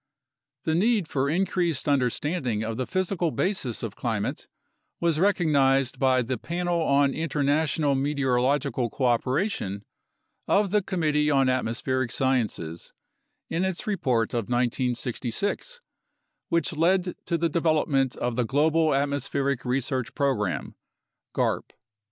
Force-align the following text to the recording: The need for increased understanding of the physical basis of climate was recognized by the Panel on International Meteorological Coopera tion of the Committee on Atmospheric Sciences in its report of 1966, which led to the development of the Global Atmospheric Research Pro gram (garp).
The 0.63 0.73
need 0.73 1.07
for 1.07 1.29
increased 1.29 1.87
understanding 1.87 2.63
of 2.63 2.75
the 2.75 2.87
physical 2.87 3.29
basis 3.29 3.83
of 3.83 3.95
climate 3.95 4.47
was 4.99 5.19
recognized 5.19 5.99
by 5.99 6.23
the 6.23 6.39
Panel 6.39 6.81
on 6.81 7.13
International 7.13 7.93
Meteorological 7.93 8.89
Coopera 8.89 9.47
tion 9.51 9.85
of 10.47 10.71
the 10.71 10.81
Committee 10.81 11.29
on 11.29 11.49
Atmospheric 11.49 12.11
Sciences 12.11 12.93
in 13.47 13.63
its 13.63 13.85
report 13.85 14.33
of 14.33 14.45
1966, 14.49 15.81
which 16.49 16.73
led 16.75 17.15
to 17.25 17.37
the 17.37 17.47
development 17.47 18.15
of 18.15 18.35
the 18.35 18.43
Global 18.43 18.95
Atmospheric 18.95 19.63
Research 19.63 20.15
Pro 20.15 20.33
gram 20.33 20.73
(garp). 21.35 21.73